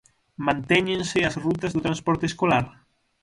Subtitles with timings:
[0.45, 2.65] Mantéñense as rutas do transporte escolar?